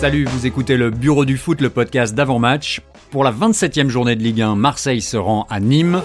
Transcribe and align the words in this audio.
Salut, 0.00 0.24
vous 0.24 0.46
écoutez 0.46 0.78
le 0.78 0.88
Bureau 0.88 1.26
du 1.26 1.36
Foot, 1.36 1.60
le 1.60 1.68
podcast 1.68 2.14
d'avant-match. 2.14 2.80
Pour 3.10 3.22
la 3.22 3.30
27e 3.30 3.88
journée 3.88 4.16
de 4.16 4.22
Ligue 4.22 4.40
1, 4.40 4.54
Marseille 4.56 5.02
se 5.02 5.18
rend 5.18 5.46
à 5.50 5.60
Nîmes. 5.60 6.00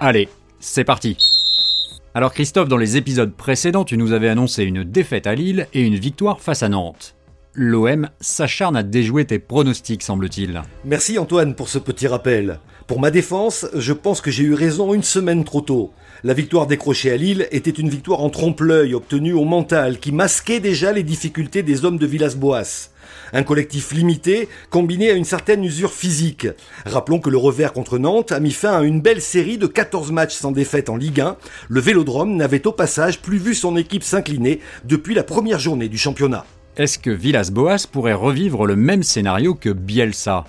Allez, 0.00 0.28
c'est 0.58 0.82
parti. 0.82 1.16
Alors 2.12 2.32
Christophe, 2.32 2.66
dans 2.66 2.78
les 2.78 2.96
épisodes 2.96 3.32
précédents, 3.32 3.84
tu 3.84 3.96
nous 3.96 4.10
avais 4.10 4.28
annoncé 4.28 4.64
une 4.64 4.82
défaite 4.82 5.28
à 5.28 5.36
Lille 5.36 5.68
et 5.72 5.82
une 5.82 5.94
victoire 5.94 6.40
face 6.40 6.64
à 6.64 6.68
Nantes. 6.68 7.14
L'OM 7.56 8.08
s'acharne 8.20 8.76
à 8.76 8.82
déjouer 8.82 9.24
tes 9.26 9.38
pronostics, 9.38 10.02
semble-t-il. 10.02 10.60
Merci 10.84 11.18
Antoine 11.18 11.54
pour 11.54 11.68
ce 11.68 11.78
petit 11.78 12.08
rappel. 12.08 12.58
Pour 12.88 13.00
ma 13.00 13.12
défense, 13.12 13.66
je 13.74 13.92
pense 13.92 14.20
que 14.20 14.32
j'ai 14.32 14.42
eu 14.42 14.54
raison 14.54 14.92
une 14.92 15.04
semaine 15.04 15.44
trop 15.44 15.60
tôt. 15.60 15.92
La 16.24 16.34
victoire 16.34 16.66
décrochée 16.66 17.12
à 17.12 17.16
Lille 17.16 17.46
était 17.52 17.70
une 17.70 17.88
victoire 17.88 18.22
en 18.24 18.28
trompe-l'œil 18.28 18.94
obtenue 18.94 19.34
au 19.34 19.44
mental 19.44 20.00
qui 20.00 20.10
masquait 20.10 20.58
déjà 20.58 20.92
les 20.92 21.04
difficultés 21.04 21.62
des 21.62 21.84
hommes 21.84 21.96
de 21.96 22.06
Villas-Boas. 22.06 22.90
Un 23.32 23.42
collectif 23.44 23.92
limité 23.92 24.48
combiné 24.68 25.10
à 25.10 25.14
une 25.14 25.24
certaine 25.24 25.64
usure 25.64 25.92
physique. 25.92 26.48
Rappelons 26.84 27.20
que 27.20 27.30
le 27.30 27.38
revers 27.38 27.72
contre 27.72 27.98
Nantes 27.98 28.32
a 28.32 28.40
mis 28.40 28.50
fin 28.50 28.72
à 28.72 28.82
une 28.82 29.00
belle 29.00 29.22
série 29.22 29.58
de 29.58 29.66
14 29.68 30.10
matchs 30.10 30.34
sans 30.34 30.50
défaite 30.50 30.90
en 30.90 30.96
Ligue 30.96 31.20
1. 31.20 31.36
Le 31.68 31.80
Vélodrome 31.80 32.36
n'avait 32.36 32.66
au 32.66 32.72
passage 32.72 33.22
plus 33.22 33.38
vu 33.38 33.54
son 33.54 33.76
équipe 33.76 34.02
s'incliner 34.02 34.60
depuis 34.84 35.14
la 35.14 35.22
première 35.22 35.60
journée 35.60 35.88
du 35.88 35.98
championnat. 35.98 36.44
Est-ce 36.76 36.98
que 36.98 37.10
Villas-Boas 37.10 37.86
pourrait 37.92 38.14
revivre 38.14 38.66
le 38.66 38.74
même 38.74 39.04
scénario 39.04 39.54
que 39.54 39.68
Bielsa? 39.68 40.44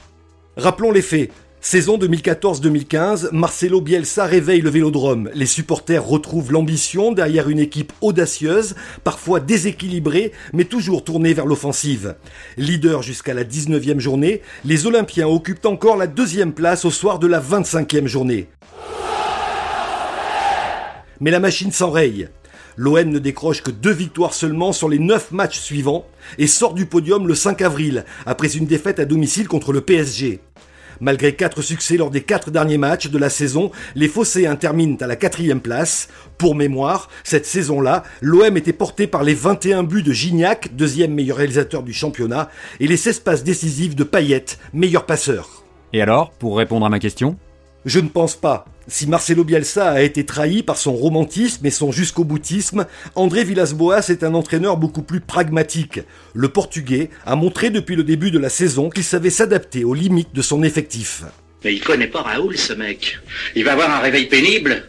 Rappelons 0.57 0.89
les 0.89 1.03
faits. 1.03 1.29
Saison 1.61 1.99
2014-2015, 1.99 3.29
Marcelo 3.31 3.79
Bielsa 3.79 4.25
réveille 4.25 4.61
le 4.61 4.71
vélodrome. 4.71 5.29
Les 5.35 5.45
supporters 5.45 6.03
retrouvent 6.03 6.51
l'ambition 6.51 7.11
derrière 7.11 7.47
une 7.47 7.59
équipe 7.59 7.93
audacieuse, 8.01 8.73
parfois 9.03 9.39
déséquilibrée, 9.39 10.31
mais 10.51 10.65
toujours 10.65 11.03
tournée 11.03 11.35
vers 11.35 11.45
l'offensive. 11.45 12.15
Leader 12.57 13.03
jusqu'à 13.03 13.35
la 13.35 13.43
19e 13.43 13.99
journée, 13.99 14.41
les 14.63 14.87
Olympiens 14.87 15.27
occupent 15.27 15.67
encore 15.67 15.95
la 15.95 16.07
deuxième 16.07 16.53
place 16.53 16.85
au 16.85 16.91
soir 16.91 17.19
de 17.19 17.27
la 17.27 17.39
25e 17.39 18.07
journée. 18.07 18.47
Mais 21.19 21.29
la 21.29 21.39
machine 21.39 21.71
s'enraye. 21.71 22.29
L'OM 22.77 23.09
ne 23.09 23.19
décroche 23.19 23.63
que 23.63 23.71
deux 23.71 23.93
victoires 23.93 24.33
seulement 24.33 24.73
sur 24.73 24.89
les 24.89 24.99
neuf 24.99 25.31
matchs 25.31 25.59
suivants 25.59 26.05
et 26.37 26.47
sort 26.47 26.73
du 26.73 26.85
podium 26.85 27.27
le 27.27 27.35
5 27.35 27.61
avril 27.61 28.05
après 28.25 28.57
une 28.57 28.65
défaite 28.65 28.99
à 28.99 29.05
domicile 29.05 29.47
contre 29.47 29.71
le 29.71 29.81
PSG. 29.81 30.41
Malgré 31.01 31.35
quatre 31.35 31.61
succès 31.61 31.97
lors 31.97 32.09
des 32.09 32.21
quatre 32.21 32.51
derniers 32.51 32.77
matchs 32.77 33.07
de 33.07 33.17
la 33.17 33.29
saison, 33.29 33.71
les 33.95 34.07
Phocéens 34.07 34.55
terminent 34.55 34.97
à 35.01 35.07
la 35.07 35.15
quatrième 35.15 35.61
place. 35.61 36.07
Pour 36.37 36.55
mémoire, 36.55 37.09
cette 37.23 37.45
saison-là, 37.45 38.03
l'OM 38.21 38.55
était 38.57 38.73
porté 38.73 39.07
par 39.07 39.23
les 39.23 39.33
21 39.33 39.83
buts 39.83 40.03
de 40.03 40.13
Gignac, 40.13 40.75
deuxième 40.75 41.13
meilleur 41.13 41.37
réalisateur 41.37 41.83
du 41.83 41.93
championnat, 41.93 42.49
et 42.79 42.87
les 42.87 42.97
16 42.97 43.19
passes 43.19 43.43
décisives 43.43 43.95
de 43.95 44.03
Payet, 44.03 44.45
meilleur 44.73 45.05
passeur. 45.05 45.63
Et 45.93 46.01
alors, 46.01 46.31
pour 46.31 46.57
répondre 46.57 46.85
à 46.85 46.89
ma 46.89 46.99
question 46.99 47.37
Je 47.85 47.99
ne 47.99 48.09
pense 48.09 48.35
pas. 48.35 48.65
Si 48.87 49.07
Marcelo 49.07 49.43
Bielsa 49.43 49.91
a 49.91 50.01
été 50.01 50.25
trahi 50.25 50.63
par 50.63 50.77
son 50.77 50.93
romantisme 50.93 51.65
et 51.65 51.71
son 51.71 51.91
jusqu'au 51.91 52.23
boutisme, 52.23 52.85
André 53.13 53.43
Villas-Boas 53.43 54.09
est 54.09 54.23
un 54.23 54.33
entraîneur 54.33 54.77
beaucoup 54.77 55.03
plus 55.03 55.21
pragmatique. 55.21 55.99
Le 56.33 56.49
Portugais 56.49 57.09
a 57.25 57.35
montré 57.35 57.69
depuis 57.69 57.95
le 57.95 58.03
début 58.03 58.31
de 58.31 58.39
la 58.39 58.49
saison 58.49 58.89
qu'il 58.89 59.03
savait 59.03 59.29
s'adapter 59.29 59.83
aux 59.83 59.93
limites 59.93 60.33
de 60.33 60.41
son 60.41 60.63
effectif. 60.63 61.23
Mais 61.63 61.73
il 61.73 61.81
connaît 61.81 62.07
pas 62.07 62.21
Raoul, 62.21 62.57
ce 62.57 62.73
mec. 62.73 63.19
Il 63.55 63.63
va 63.63 63.73
avoir 63.73 63.89
un 63.89 63.99
réveil 63.99 64.27
pénible. 64.27 64.83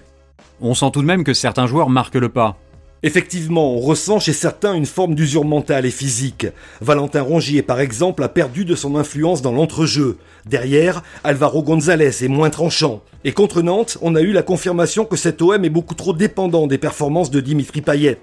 On 0.60 0.74
sent 0.74 0.90
tout 0.92 1.02
de 1.02 1.06
même 1.06 1.24
que 1.24 1.34
certains 1.34 1.66
joueurs 1.66 1.90
marquent 1.90 2.14
le 2.16 2.30
pas. 2.30 2.58
Effectivement, 3.02 3.74
on 3.74 3.80
ressent 3.80 4.18
chez 4.18 4.32
certains 4.32 4.74
une 4.74 4.86
forme 4.86 5.14
d'usure 5.14 5.44
mentale 5.44 5.84
et 5.84 5.90
physique. 5.90 6.46
Valentin 6.80 7.22
Rongier, 7.22 7.62
par 7.62 7.80
exemple, 7.80 8.22
a 8.24 8.28
perdu 8.28 8.64
de 8.64 8.74
son 8.74 8.96
influence 8.96 9.42
dans 9.42 9.52
l'entrejeu. 9.52 10.16
Derrière, 10.46 11.02
Alvaro 11.22 11.62
González 11.62 12.24
est 12.24 12.28
moins 12.28 12.50
tranchant. 12.50 13.02
Et 13.24 13.32
contre 13.32 13.60
Nantes, 13.60 13.98
on 14.00 14.14
a 14.14 14.22
eu 14.22 14.32
la 14.32 14.42
confirmation 14.42 15.04
que 15.04 15.16
cet 15.16 15.42
OM 15.42 15.64
est 15.64 15.70
beaucoup 15.70 15.94
trop 15.94 16.14
dépendant 16.14 16.66
des 16.66 16.78
performances 16.78 17.30
de 17.30 17.40
Dimitri 17.40 17.82
Payet. 17.82 18.20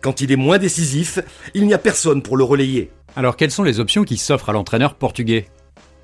Quand 0.00 0.20
il 0.20 0.32
est 0.32 0.36
moins 0.36 0.58
décisif, 0.58 1.18
il 1.54 1.66
n'y 1.66 1.74
a 1.74 1.78
personne 1.78 2.22
pour 2.22 2.36
le 2.36 2.44
relayer. 2.44 2.90
Alors 3.16 3.36
quelles 3.36 3.50
sont 3.50 3.62
les 3.62 3.80
options 3.80 4.04
qui 4.04 4.16
s'offrent 4.16 4.50
à 4.50 4.52
l'entraîneur 4.52 4.94
portugais? 4.94 5.48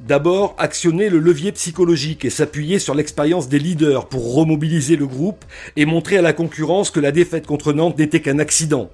D'abord, 0.01 0.55
actionner 0.59 1.09
le 1.09 1.19
levier 1.19 1.53
psychologique 1.53 2.27
et 2.27 2.31
s'appuyer 2.31 2.79
sur 2.79 2.95
l'expérience 2.95 3.49
des 3.49 3.59
leaders 3.59 4.09
pour 4.09 4.35
remobiliser 4.35 4.95
le 4.97 5.07
groupe 5.07 5.43
et 5.75 5.87
montrer 5.87 6.19
à 6.19 6.23
la 6.23 6.35
concurrence 6.35 6.91
que 6.91 7.01
la 7.01 7.13
défaite 7.13 7.47
contre 7.47 7.73
Nantes 7.73 7.99
n'était 7.99 8.21
qu'un 8.21 8.39
accident. 8.39 8.91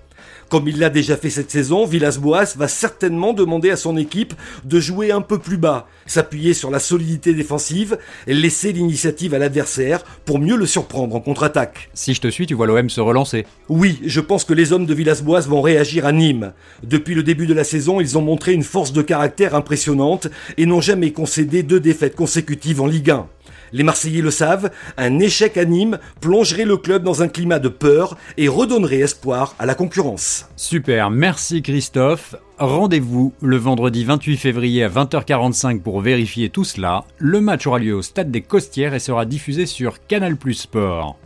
Comme 0.48 0.68
il 0.68 0.78
l'a 0.78 0.90
déjà 0.90 1.16
fait 1.16 1.30
cette 1.30 1.50
saison, 1.50 1.86
Villas-Boas 1.86 2.56
va 2.56 2.68
certainement 2.68 3.32
demander 3.32 3.70
à 3.70 3.76
son 3.76 3.96
équipe 3.96 4.34
de 4.64 4.80
jouer 4.80 5.10
un 5.10 5.22
peu 5.22 5.38
plus 5.38 5.56
bas, 5.56 5.86
s'appuyer 6.06 6.52
sur 6.52 6.70
la 6.70 6.78
solidité 6.78 7.32
défensive 7.32 7.98
et 8.26 8.34
laisser 8.34 8.72
l'initiative 8.72 9.34
à 9.34 9.38
l'adversaire 9.38 10.04
pour 10.24 10.38
mieux 10.38 10.56
le 10.56 10.66
surprendre 10.66 11.16
en 11.16 11.20
contre-attaque. 11.20 11.90
Si 11.94 12.12
je 12.14 12.20
te 12.20 12.28
suis, 12.28 12.46
tu 12.46 12.54
vois 12.54 12.66
l'OM 12.66 12.90
se 12.90 13.00
relancer. 13.00 13.46
Oui, 13.68 14.00
je 14.04 14.20
pense 14.20 14.44
que 14.44 14.52
les 14.52 14.72
hommes 14.72 14.86
de 14.86 14.94
Villas-Boas 14.94 15.40
vont 15.40 15.62
réagir 15.62 16.06
à 16.06 16.12
Nîmes. 16.12 16.52
Depuis 16.82 17.14
le 17.14 17.22
début 17.22 17.46
de 17.46 17.54
la 17.54 17.64
saison, 17.64 18.00
ils 18.00 18.18
ont 18.18 18.22
montré 18.22 18.52
une 18.52 18.62
force 18.62 18.92
de 18.92 19.02
caractère 19.02 19.54
impressionnante 19.54 20.28
et 20.58 20.66
n'ont 20.66 20.80
jamais 20.80 21.12
concédé 21.12 21.62
deux 21.62 21.80
défaites 21.80 22.16
consécutives 22.16 22.80
en 22.80 22.86
Ligue 22.86 23.10
1. 23.10 23.26
Les 23.72 23.82
Marseillais 23.82 24.20
le 24.20 24.30
savent, 24.30 24.70
un 24.98 25.18
échec 25.18 25.56
à 25.56 25.64
Nîmes 25.64 25.98
plongerait 26.20 26.64
le 26.64 26.76
club 26.76 27.02
dans 27.02 27.22
un 27.22 27.28
climat 27.28 27.58
de 27.58 27.68
peur 27.68 28.16
et 28.36 28.48
redonnerait 28.48 29.00
espoir 29.00 29.54
à 29.58 29.66
la 29.66 29.74
concurrence. 29.74 30.46
Super, 30.56 31.10
merci 31.10 31.62
Christophe. 31.62 32.34
Rendez-vous 32.58 33.32
le 33.40 33.56
vendredi 33.56 34.04
28 34.04 34.36
février 34.36 34.84
à 34.84 34.88
20h45 34.88 35.80
pour 35.80 36.00
vérifier 36.00 36.50
tout 36.50 36.64
cela. 36.64 37.04
Le 37.18 37.40
match 37.40 37.66
aura 37.66 37.78
lieu 37.78 37.94
au 37.94 38.02
Stade 38.02 38.30
des 38.30 38.42
Costières 38.42 38.94
et 38.94 38.98
sera 38.98 39.24
diffusé 39.24 39.66
sur 39.66 40.06
Canal 40.06 40.36
Plus 40.36 40.54
Sport. 40.54 41.18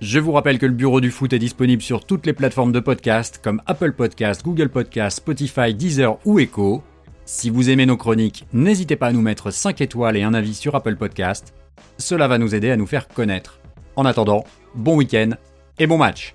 Je 0.00 0.18
vous 0.18 0.32
rappelle 0.32 0.58
que 0.58 0.66
le 0.66 0.72
Bureau 0.72 1.00
du 1.00 1.10
Foot 1.10 1.32
est 1.32 1.38
disponible 1.38 1.82
sur 1.82 2.04
toutes 2.04 2.26
les 2.26 2.32
plateformes 2.32 2.72
de 2.72 2.80
podcast 2.80 3.40
comme 3.42 3.62
Apple 3.66 3.92
Podcast, 3.92 4.42
Google 4.44 4.68
Podcast, 4.68 5.18
Spotify, 5.18 5.74
Deezer 5.74 6.18
ou 6.24 6.38
Echo. 6.38 6.82
Si 7.26 7.48
vous 7.50 7.70
aimez 7.70 7.86
nos 7.86 7.96
chroniques, 7.96 8.44
n'hésitez 8.52 8.96
pas 8.96 9.06
à 9.06 9.12
nous 9.12 9.22
mettre 9.22 9.50
5 9.50 9.80
étoiles 9.80 10.16
et 10.16 10.22
un 10.22 10.34
avis 10.34 10.54
sur 10.54 10.74
Apple 10.74 10.96
Podcast. 10.96 11.54
Cela 11.98 12.28
va 12.28 12.38
nous 12.38 12.54
aider 12.54 12.70
à 12.70 12.76
nous 12.76 12.86
faire 12.86 13.08
connaître. 13.08 13.58
En 13.96 14.04
attendant, 14.04 14.44
bon 14.74 14.96
week-end 14.96 15.30
et 15.78 15.86
bon 15.86 15.98
match 15.98 16.34